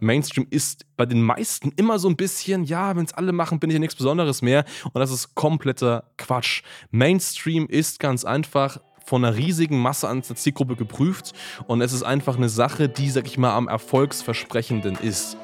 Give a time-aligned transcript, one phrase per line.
[0.00, 3.70] Mainstream ist bei den meisten immer so ein bisschen, ja, wenn es alle machen, bin
[3.70, 4.64] ich ja nichts Besonderes mehr.
[4.92, 6.62] Und das ist kompletter Quatsch.
[6.90, 11.32] Mainstream ist ganz einfach von einer riesigen Masse an der Zielgruppe geprüft
[11.66, 15.36] und es ist einfach eine Sache, die, sag ich mal, am erfolgsversprechenden ist.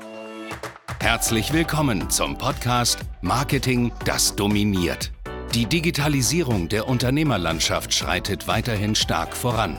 [1.00, 5.10] Herzlich willkommen zum Podcast Marketing, das dominiert.
[5.54, 9.78] Die Digitalisierung der Unternehmerlandschaft schreitet weiterhin stark voran.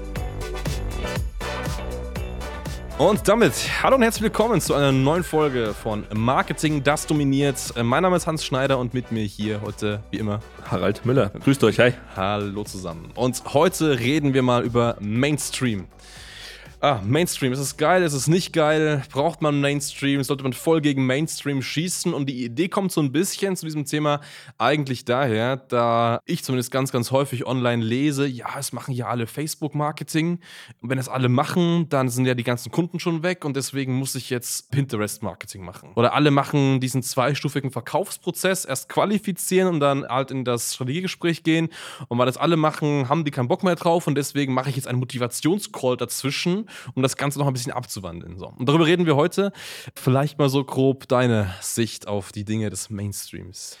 [3.01, 7.57] Und damit hallo und herzlich willkommen zu einer neuen Folge von Marketing, das dominiert.
[7.81, 11.29] Mein Name ist Hans Schneider und mit mir hier heute, wie immer, Harald Müller.
[11.29, 11.93] Grüßt euch, hi.
[12.15, 13.09] Hallo zusammen.
[13.15, 15.87] Und heute reden wir mal über Mainstream.
[16.83, 17.53] Ah, Mainstream.
[17.53, 18.01] Ist es geil?
[18.01, 19.03] Ist es nicht geil?
[19.11, 20.23] Braucht man Mainstream?
[20.23, 22.11] Sollte man voll gegen Mainstream schießen?
[22.11, 24.19] Und die Idee kommt so ein bisschen zu diesem Thema
[24.57, 29.27] eigentlich daher, da ich zumindest ganz, ganz häufig online lese, ja, es machen ja alle
[29.27, 30.39] Facebook-Marketing.
[30.81, 33.93] Und wenn das alle machen, dann sind ja die ganzen Kunden schon weg und deswegen
[33.93, 35.91] muss ich jetzt Pinterest-Marketing machen.
[35.93, 41.69] Oder alle machen diesen zweistufigen Verkaufsprozess, erst qualifizieren und dann halt in das Strategiegespräch gehen.
[42.07, 44.77] Und weil das alle machen, haben die keinen Bock mehr drauf und deswegen mache ich
[44.77, 48.37] jetzt einen Motivationscall dazwischen um das Ganze noch ein bisschen abzuwandeln.
[48.37, 48.47] So.
[48.47, 49.51] Und darüber reden wir heute.
[49.95, 53.77] Vielleicht mal so grob deine Sicht auf die Dinge des Mainstreams.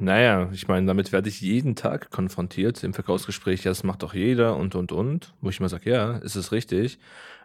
[0.00, 3.64] Naja, ich meine, damit werde ich jeden Tag konfrontiert im Verkaufsgespräch.
[3.64, 5.34] Ja, das macht doch jeder und, und, und.
[5.40, 6.98] Wo ich immer sage, ja, ist es richtig.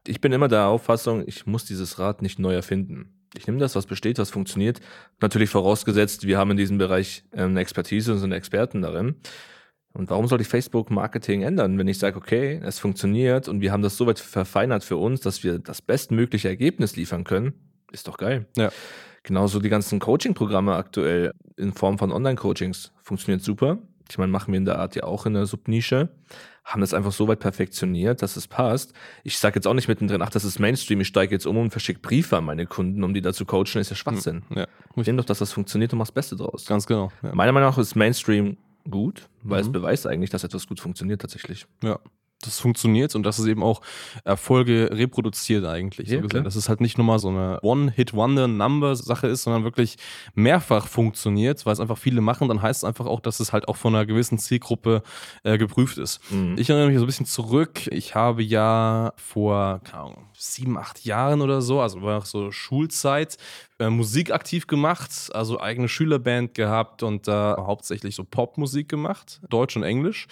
[0.05, 3.13] Ich bin immer der Auffassung, ich muss dieses Rad nicht neu erfinden.
[3.35, 4.79] Ich nehme das, was besteht, was funktioniert.
[5.19, 9.15] Natürlich vorausgesetzt, wir haben in diesem Bereich ähm, eine Expertise und sind Experten darin.
[9.93, 13.83] Und warum soll ich Facebook-Marketing ändern, wenn ich sage, okay, es funktioniert und wir haben
[13.83, 17.53] das so weit verfeinert für uns, dass wir das bestmögliche Ergebnis liefern können?
[17.91, 18.47] Ist doch geil.
[18.57, 18.71] Ja.
[19.21, 23.77] Genauso die ganzen Coaching-Programme aktuell in Form von Online-Coachings funktioniert super.
[24.09, 26.09] Ich meine, machen wir in der Art ja auch in der Subnische.
[26.65, 28.93] Haben das einfach so weit perfektioniert, dass es passt.
[29.23, 31.71] Ich sage jetzt auch nicht mittendrin, ach, das ist Mainstream, ich steige jetzt um und
[31.71, 34.43] verschicke Briefe an meine Kunden, um die da zu coachen, ist ja Schwachsinn.
[34.53, 34.67] Ja.
[34.95, 36.65] Ich nehme doch, dass das funktioniert und mach das Beste draus.
[36.65, 37.11] Ganz genau.
[37.21, 37.35] Ja.
[37.35, 38.57] Meiner Meinung nach ist Mainstream
[38.89, 39.67] gut, weil Mhm.
[39.67, 41.65] es beweist eigentlich, dass etwas gut funktioniert tatsächlich.
[41.83, 41.99] Ja.
[42.45, 43.79] Das funktioniert und dass es eben auch
[44.25, 46.09] Erfolge reproduziert eigentlich.
[46.09, 46.29] So Ja, gesehen.
[46.29, 46.43] klar.
[46.43, 49.95] Dass es halt nicht nur mal so eine One-Hit-Wonder-Number-Sache ist, sondern wirklich
[50.35, 52.47] mehrfach funktioniert, weil es einfach viele machen.
[52.47, 55.03] Dann heißt es einfach auch, dass es halt auch von einer gewissen Zielgruppe
[55.43, 56.19] äh, geprüft ist.
[56.31, 56.55] Mhm.
[56.57, 57.87] Ich erinnere mich so ein bisschen zurück.
[57.87, 62.51] Ich habe ja vor, keine Ahnung, sieben, acht Jahren oder so, also war noch so
[62.51, 63.37] Schulzeit,
[63.83, 69.75] äh, Musik aktiv gemacht, also eigene Schülerband gehabt und da hauptsächlich so Popmusik gemacht, Deutsch
[69.75, 70.27] und Englisch.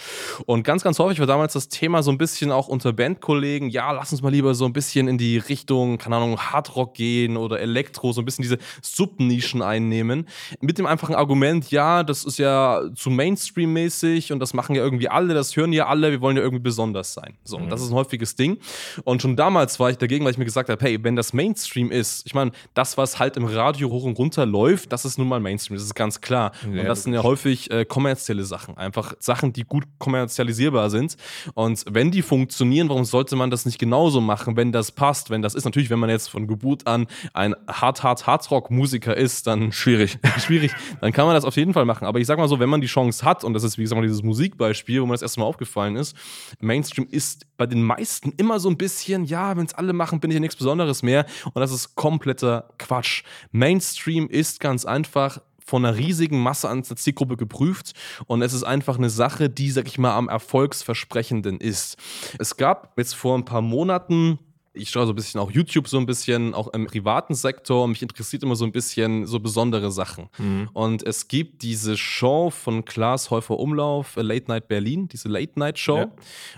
[0.45, 3.91] Und ganz, ganz häufig war damals das Thema so ein bisschen auch unter Bandkollegen, ja,
[3.91, 7.59] lass uns mal lieber so ein bisschen in die Richtung, keine Ahnung, Hardrock gehen oder
[7.59, 10.27] Elektro, so ein bisschen diese Subnischen einnehmen.
[10.61, 15.09] Mit dem einfachen Argument, ja, das ist ja zu Mainstream-mäßig und das machen ja irgendwie
[15.09, 17.37] alle, das hören ja alle, wir wollen ja irgendwie besonders sein.
[17.43, 18.59] So, und das ist ein häufiges Ding.
[19.03, 21.91] Und schon damals war ich dagegen, weil ich mir gesagt habe, hey, wenn das Mainstream
[21.91, 25.27] ist, ich meine, das, was halt im Radio hoch und runter läuft, das ist nun
[25.27, 26.51] mal Mainstream, das ist ganz klar.
[26.63, 31.17] Ja, und das sind ja häufig äh, kommerzielle Sachen, einfach Sachen, die gut kommerzialisierbar sind.
[31.53, 35.29] Und wenn die funktionieren, warum sollte man das nicht genauso machen, wenn das passt?
[35.29, 39.47] Wenn das ist natürlich, wenn man jetzt von Geburt an ein hart, hart, Hardrock-Musiker ist,
[39.47, 40.71] dann schwierig, schwierig.
[40.99, 42.05] Dann kann man das auf jeden Fall machen.
[42.05, 43.99] Aber ich sag mal so, wenn man die Chance hat, und das ist wie gesagt
[43.99, 46.15] mal dieses Musikbeispiel, wo mir das erste Mal aufgefallen ist,
[46.59, 50.31] Mainstream ist bei den meisten immer so ein bisschen, ja, wenn es alle machen, bin
[50.31, 51.25] ich ja nichts Besonderes mehr.
[51.53, 53.23] Und das ist kompletter Quatsch.
[53.51, 57.93] Mainstream ist ganz einfach von einer riesigen Masse an der Zielgruppe geprüft
[58.27, 61.97] und es ist einfach eine Sache, die, sag ich mal, am erfolgsversprechenden ist.
[62.39, 64.39] Es gab jetzt vor ein paar Monaten
[64.73, 67.87] ich schaue so ein bisschen auch YouTube so ein bisschen, auch im privaten Sektor.
[67.87, 70.29] Mich interessiert immer so ein bisschen so besondere Sachen.
[70.73, 75.59] Und es gibt diese Show von Klaas Häufer Umlauf, äh, Late Night Berlin, diese Late
[75.59, 75.97] Night Show.
[75.97, 76.11] Ja.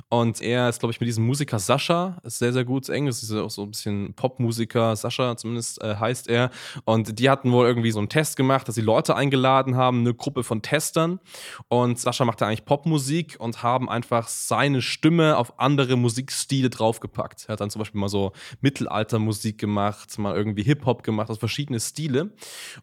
[0.10, 3.32] Und er ist, glaube ich, mit diesem Musiker Sascha, ist sehr, sehr gut Englisch, ist
[3.32, 6.52] auch so ein bisschen Popmusiker, Sascha zumindest äh, heißt er.
[6.86, 10.14] Und die hatten wohl irgendwie so einen Test gemacht, dass sie Leute eingeladen haben, eine
[10.14, 11.20] Gruppe von Testern.
[11.68, 17.46] Und Sascha machte eigentlich Popmusik und haben einfach seine Stimme auf andere Musikstile draufgepackt.
[17.48, 21.80] Er hat dann zum Beispiel mal so Mittelaltermusik gemacht, mal irgendwie Hip-Hop gemacht, also verschiedene
[21.80, 22.32] Stile.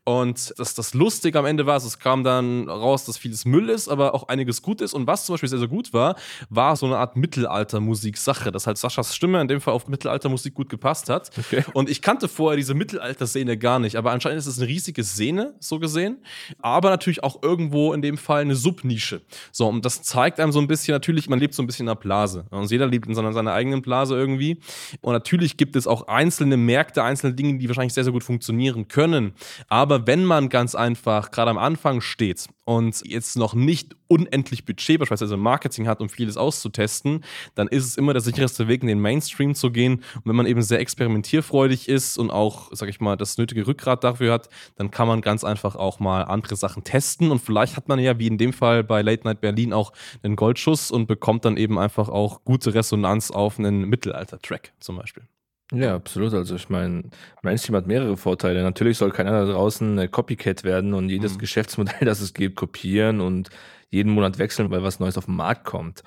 [0.04, 3.88] Und das, das Lustige am Ende war, es kam dann raus, dass vieles Müll ist,
[3.88, 4.94] aber auch einiges gut ist.
[4.94, 6.16] Und was zum Beispiel sehr, sehr gut war,
[6.48, 10.68] war so eine Art Mittelaltermusik-Sache, dass halt Saschas Stimme in dem Fall auf Mittelaltermusik gut
[10.68, 11.30] gepasst hat.
[11.38, 11.64] Okay.
[11.72, 15.54] Und ich kannte vorher diese Mittelalter-Szene gar nicht, aber anscheinend ist es eine riesige Szene,
[15.60, 16.18] so gesehen.
[16.60, 19.22] Aber natürlich auch irgendwo in dem Fall eine Subnische.
[19.52, 21.90] So, und das zeigt einem so ein bisschen natürlich, man lebt so ein bisschen in
[21.90, 22.46] einer Blase.
[22.50, 24.60] Und jeder lebt in seiner, seiner eigenen Blase irgendwie.
[25.00, 28.88] Und natürlich gibt es auch einzelne Märkte, einzelne Dinge, die wahrscheinlich sehr, sehr gut funktionieren
[28.88, 29.32] können.
[29.68, 35.00] Aber wenn man ganz einfach gerade am Anfang steht und jetzt noch nicht unendlich Budget,
[35.00, 37.24] beispielsweise Marketing hat, um vieles auszutesten,
[37.56, 39.94] dann ist es immer der sicherste Weg, in den Mainstream zu gehen.
[40.14, 44.04] Und wenn man eben sehr experimentierfreudig ist und auch, sag ich mal, das nötige Rückgrat
[44.04, 47.32] dafür hat, dann kann man ganz einfach auch mal andere Sachen testen.
[47.32, 50.36] Und vielleicht hat man ja, wie in dem Fall bei Late Night Berlin, auch einen
[50.36, 55.24] Goldschuss und bekommt dann eben einfach auch gute Resonanz auf einen Mittelalter-Track zum Beispiel.
[55.72, 56.34] Ja, absolut.
[56.34, 57.04] Also ich meine,
[57.42, 58.62] Mainstream hat mehrere Vorteile.
[58.62, 61.38] Natürlich soll keiner da draußen eine Copycat werden und jedes mhm.
[61.38, 63.50] Geschäftsmodell, das es gibt, kopieren und
[63.88, 66.02] jeden Monat wechseln, weil was Neues auf den Markt kommt.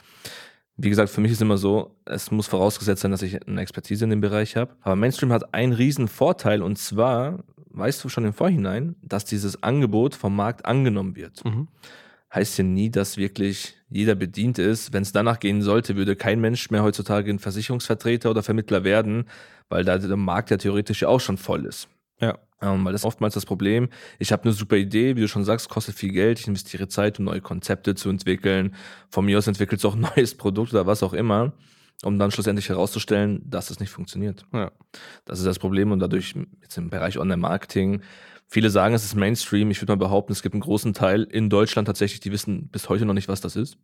[0.75, 4.03] Wie gesagt, für mich ist immer so, es muss vorausgesetzt sein, dass ich eine Expertise
[4.03, 4.75] in dem Bereich habe.
[4.81, 7.43] Aber Mainstream hat einen riesen Vorteil und zwar
[7.75, 11.43] weißt du schon im Vorhinein, dass dieses Angebot vom Markt angenommen wird.
[11.45, 11.67] Mhm
[12.33, 14.91] heißt ja nie, dass wirklich jeder bedient ist.
[14.91, 19.25] Wenn es danach gehen sollte, würde kein Mensch mehr heutzutage ein Versicherungsvertreter oder Vermittler werden,
[19.69, 21.87] weil da der Markt ja theoretisch auch schon voll ist.
[22.19, 22.37] Ja.
[22.61, 23.89] Ähm, weil das ist oftmals das Problem.
[24.19, 26.39] Ich habe eine super Idee, wie du schon sagst, kostet viel Geld.
[26.39, 28.73] Ich investiere Zeit, um neue Konzepte zu entwickeln.
[29.09, 31.53] Von mir aus entwickelt es auch ein neues Produkt oder was auch immer,
[32.03, 34.45] um dann schlussendlich herauszustellen, dass es nicht funktioniert.
[34.53, 34.71] Ja.
[35.25, 38.01] Das ist das Problem und dadurch jetzt im Bereich Online-Marketing
[38.53, 39.71] Viele sagen, es ist Mainstream.
[39.71, 42.87] Ich würde mal behaupten, es gibt einen großen Teil in Deutschland tatsächlich, die wissen bis
[42.87, 43.77] heute noch nicht, was das ist.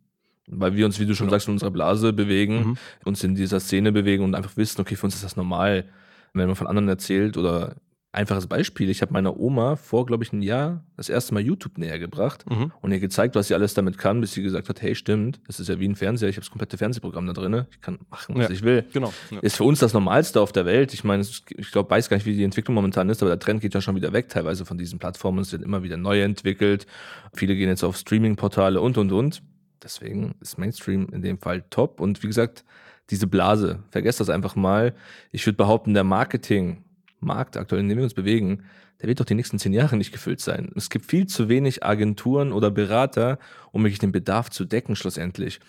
[0.46, 1.34] Weil wir uns, wie du schon genau.
[1.34, 2.76] sagst, in unserer Blase bewegen, mhm.
[3.04, 5.86] uns in dieser Szene bewegen und einfach wissen, okay, für uns ist das normal.
[6.34, 7.74] Wenn man von anderen erzählt oder
[8.12, 11.78] Einfaches Beispiel, ich habe meiner Oma vor, glaube ich, ein Jahr das erste Mal YouTube
[11.78, 12.72] näher gebracht mhm.
[12.80, 15.60] und ihr gezeigt, was sie alles damit kann, bis sie gesagt hat, hey, stimmt, das
[15.60, 18.34] ist ja wie ein Fernseher, ich habe das komplette Fernsehprogramm da drin, ich kann machen,
[18.34, 18.84] was ja, ich will.
[18.92, 19.12] Genau.
[19.30, 19.38] Ja.
[19.38, 20.92] Ist für uns das Normalste auf der Welt.
[20.92, 23.60] Ich meine, ich glaube, weiß gar nicht, wie die Entwicklung momentan ist, aber der Trend
[23.60, 25.38] geht ja schon wieder weg teilweise von diesen Plattformen.
[25.38, 26.86] Es wird immer wieder neu entwickelt.
[27.32, 29.40] Viele gehen jetzt auf Streaming-Portale und, und, und.
[29.84, 32.00] Deswegen ist Mainstream in dem Fall top.
[32.00, 32.64] Und wie gesagt,
[33.10, 34.94] diese Blase, vergesst das einfach mal.
[35.30, 36.84] Ich würde behaupten, der Marketing
[37.20, 38.64] Markt aktuell, in dem wir uns bewegen,
[39.00, 40.70] der wird doch die nächsten zehn Jahre nicht gefüllt sein.
[40.76, 43.38] Es gibt viel zu wenig Agenturen oder Berater,
[43.72, 45.60] um wirklich den Bedarf zu decken schlussendlich.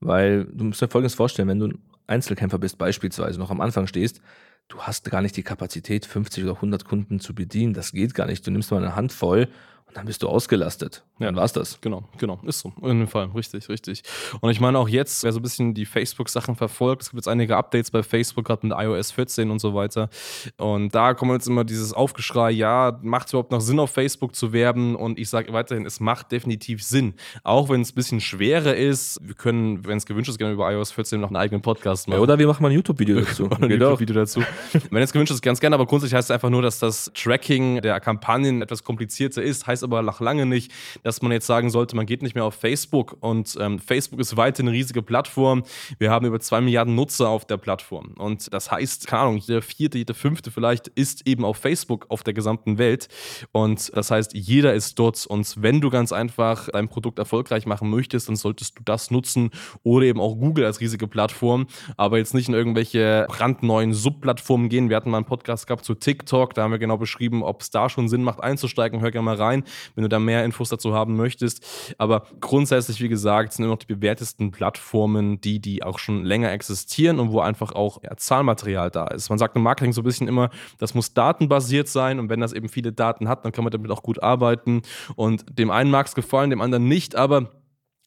[0.00, 3.86] Weil du musst dir Folgendes vorstellen, wenn du ein Einzelkämpfer bist, beispielsweise noch am Anfang
[3.86, 4.20] stehst,
[4.68, 7.74] du hast gar nicht die Kapazität, 50 oder 100 Kunden zu bedienen.
[7.74, 8.46] Das geht gar nicht.
[8.46, 9.48] Du nimmst mal eine Handvoll
[9.88, 11.02] und dann bist du ausgelastet.
[11.18, 11.80] Ja, dann war's das.
[11.80, 12.38] Genau, genau.
[12.44, 12.72] Ist so.
[12.82, 13.30] In dem Fall.
[13.34, 14.02] Richtig, richtig.
[14.40, 17.28] Und ich meine auch jetzt, wer so ein bisschen die Facebook-Sachen verfolgt, es gibt jetzt
[17.28, 20.10] einige Updates bei Facebook, gerade mit iOS 14 und so weiter.
[20.58, 24.36] Und da kommt jetzt immer dieses Aufgeschrei, ja, macht es überhaupt noch Sinn, auf Facebook
[24.36, 24.94] zu werben?
[24.94, 27.14] Und ich sage weiterhin, es macht definitiv Sinn.
[27.42, 29.18] Auch wenn es ein bisschen schwerer ist.
[29.22, 32.18] Wir können, wenn es gewünscht ist, gerne über iOS 14 noch einen eigenen Podcast machen.
[32.18, 33.48] Ja, oder wir machen mal ein YouTube-Video dazu.
[33.50, 34.42] ein YouTube-Video dazu.
[34.90, 35.74] wenn es gewünscht ist, ganz gerne.
[35.74, 39.66] Aber grundsätzlich heißt es einfach nur, dass das Tracking der Kampagnen etwas komplizierter ist.
[39.66, 40.72] Heißt heißt aber noch lange nicht,
[41.02, 43.16] dass man jetzt sagen sollte, man geht nicht mehr auf Facebook.
[43.20, 45.62] Und ähm, Facebook ist weiterhin eine riesige Plattform.
[45.98, 48.14] Wir haben über zwei Milliarden Nutzer auf der Plattform.
[48.18, 52.22] Und das heißt, keine Ahnung, jeder vierte, jeder fünfte vielleicht ist eben auf Facebook auf
[52.22, 53.08] der gesamten Welt.
[53.52, 55.26] Und das heißt, jeder ist dort.
[55.26, 59.50] Und wenn du ganz einfach dein Produkt erfolgreich machen möchtest, dann solltest du das nutzen
[59.82, 61.66] oder eben auch Google als riesige Plattform,
[61.96, 64.88] aber jetzt nicht in irgendwelche brandneuen Subplattformen gehen.
[64.88, 67.70] Wir hatten mal einen Podcast gehabt zu TikTok, da haben wir genau beschrieben, ob es
[67.70, 69.00] da schon Sinn macht einzusteigen.
[69.00, 69.64] Hör gerne mal rein
[69.94, 71.94] wenn du da mehr Infos dazu haben möchtest.
[71.98, 76.52] Aber grundsätzlich, wie gesagt, sind immer noch die bewährtesten Plattformen, die, die auch schon länger
[76.52, 79.28] existieren und wo einfach auch ja, Zahlmaterial da ist.
[79.28, 82.52] Man sagt im Marketing so ein bisschen immer, das muss datenbasiert sein und wenn das
[82.52, 84.82] eben viele Daten hat, dann kann man damit auch gut arbeiten.
[85.16, 87.50] Und dem einen mag es gefallen, dem anderen nicht, aber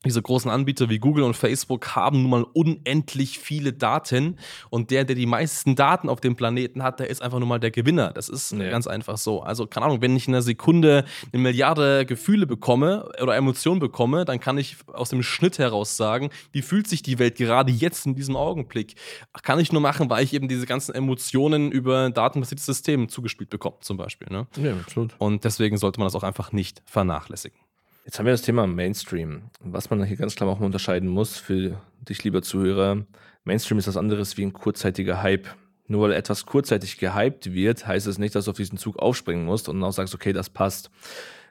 [0.05, 4.37] diese großen Anbieter wie Google und Facebook haben nun mal unendlich viele Daten
[4.69, 7.59] und der, der die meisten Daten auf dem Planeten hat, der ist einfach nur mal
[7.59, 8.11] der Gewinner.
[8.11, 8.69] Das ist nee.
[8.69, 9.41] ganz einfach so.
[9.43, 14.25] Also, keine Ahnung, wenn ich in einer Sekunde eine Milliarde Gefühle bekomme oder Emotionen bekomme,
[14.25, 18.05] dann kann ich aus dem Schnitt heraus sagen, wie fühlt sich die Welt gerade jetzt
[18.07, 18.95] in diesem Augenblick.
[19.43, 23.77] Kann ich nur machen, weil ich eben diese ganzen Emotionen über datenbasiertes System zugespielt bekomme,
[23.81, 24.29] zum Beispiel.
[24.31, 24.47] Ne?
[24.57, 25.15] Ja, absolut.
[25.19, 27.59] Und deswegen sollte man das auch einfach nicht vernachlässigen.
[28.05, 29.43] Jetzt haben wir das Thema Mainstream.
[29.59, 33.05] Was man hier ganz klar auch mal unterscheiden muss für dich, lieber Zuhörer.
[33.43, 35.47] Mainstream ist was anderes wie ein kurzzeitiger Hype.
[35.87, 39.45] Nur weil etwas kurzzeitig gehypt wird, heißt es nicht, dass du auf diesen Zug aufspringen
[39.45, 40.89] musst und auch sagst, okay, das passt.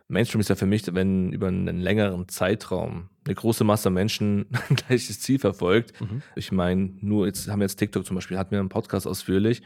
[0.08, 4.76] Mainstream ist ja für mich, wenn über einen längeren Zeitraum eine große Masse Menschen ein
[4.76, 6.00] gleiches Ziel verfolgt.
[6.00, 6.22] Mhm.
[6.34, 9.62] Ich meine, nur jetzt haben wir jetzt TikTok zum Beispiel, hatten wir einen Podcast ausführlich.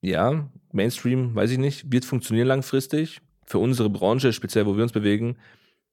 [0.00, 3.20] Ja, Mainstream, weiß ich nicht, wird funktionieren langfristig.
[3.44, 5.36] Für unsere Branche, speziell wo wir uns bewegen,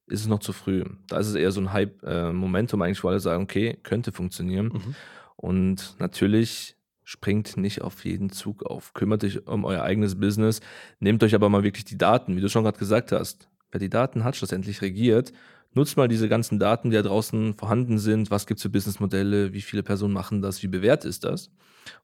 [0.06, 0.84] ist es noch zu früh.
[1.08, 4.66] Da ist es eher so ein Hype-Momentum äh, eigentlich, wo alle sagen, okay, könnte funktionieren.
[4.66, 4.94] Mhm.
[5.36, 8.92] Und natürlich springt nicht auf jeden Zug auf.
[8.94, 10.60] Kümmert euch um euer eigenes Business.
[10.98, 13.48] Nehmt euch aber mal wirklich die Daten, wie du schon gerade gesagt hast.
[13.70, 15.32] Wer die Daten hat, schlussendlich regiert.
[15.72, 18.30] Nutzt mal diese ganzen Daten, die da draußen vorhanden sind.
[18.30, 19.52] Was gibt es für Businessmodelle?
[19.52, 20.62] Wie viele Personen machen das?
[20.62, 21.50] Wie bewährt ist das?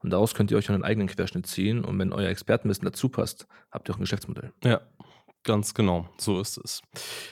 [0.00, 1.84] Und daraus könnt ihr euch einen eigenen Querschnitt ziehen.
[1.84, 4.52] Und wenn euer Expertenwissen dazu passt, habt ihr auch ein Geschäftsmodell.
[4.62, 4.82] Ja,
[5.44, 6.82] Ganz genau, so ist es.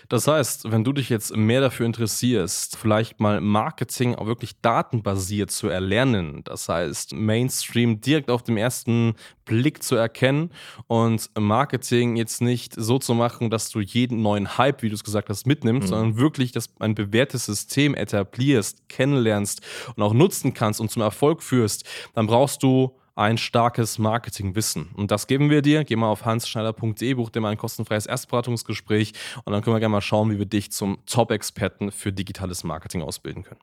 [0.08, 5.52] Das heißt, wenn du dich jetzt mehr dafür interessierst, vielleicht mal Marketing auch wirklich datenbasiert
[5.52, 9.14] zu erlernen, das heißt Mainstream direkt auf dem ersten
[9.44, 10.50] Blick zu erkennen
[10.88, 15.04] und Marketing jetzt nicht so zu machen, dass du jeden neuen Hype, wie du es
[15.04, 15.90] gesagt hast, mitnimmst, mhm.
[15.90, 19.60] sondern wirklich das ein bewährtes System etablierst, kennenlernst
[19.94, 24.88] und auch nutzen kannst und zum Erfolg führst, dann brauchst du ein starkes Marketingwissen.
[24.94, 25.84] Und das geben wir dir.
[25.84, 29.12] Geh mal auf hansschneider.de, buch dir mal ein kostenfreies Erstberatungsgespräch
[29.44, 33.02] und dann können wir gerne mal schauen, wie wir dich zum Top-Experten für digitales Marketing
[33.02, 33.60] ausbilden können.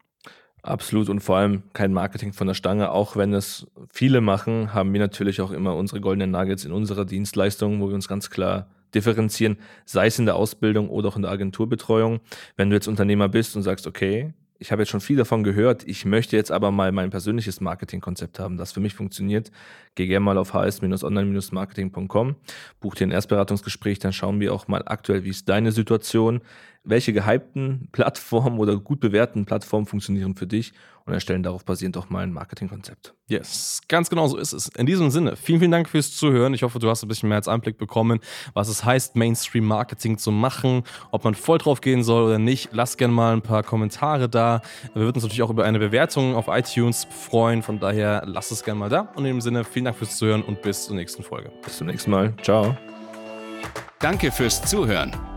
[0.61, 2.91] Absolut und vor allem kein Marketing von der Stange.
[2.91, 7.05] Auch wenn es viele machen, haben wir natürlich auch immer unsere goldenen Nuggets in unserer
[7.05, 11.23] Dienstleistung, wo wir uns ganz klar differenzieren, sei es in der Ausbildung oder auch in
[11.23, 12.19] der Agenturbetreuung.
[12.57, 15.83] Wenn du jetzt Unternehmer bist und sagst, okay, ich habe jetzt schon viel davon gehört.
[15.87, 19.51] Ich möchte jetzt aber mal mein persönliches Marketingkonzept haben, das für mich funktioniert.
[19.95, 22.35] Geh gerne mal auf hs-online-marketing.com,
[22.79, 26.41] buch dir ein Erstberatungsgespräch, dann schauen wir auch mal aktuell, wie ist deine Situation,
[26.83, 30.73] welche gehypten Plattformen oder gut bewährten Plattformen funktionieren für dich
[31.07, 33.13] und erstellen darauf basierend auch mal ein Marketingkonzept.
[33.27, 34.67] Yes, ganz genau so ist es.
[34.69, 36.53] In diesem Sinne, vielen, vielen Dank fürs Zuhören.
[36.53, 38.19] Ich hoffe, du hast ein bisschen mehr als Einblick bekommen,
[38.53, 42.69] was es heißt, Mainstream-Marketing zu machen, ob man voll drauf gehen soll oder nicht.
[42.73, 44.61] Lass gerne mal ein paar Kommentare da.
[44.93, 47.63] Wir würden uns natürlich auch über eine Bewertung auf iTunes freuen.
[47.63, 49.01] Von daher lass es gerne mal da.
[49.15, 51.51] Und in dem Sinne, vielen Dank fürs Zuhören und bis zur nächsten Folge.
[51.63, 52.33] Bis zum nächsten Mal.
[52.43, 52.77] Ciao.
[53.99, 55.36] Danke fürs Zuhören.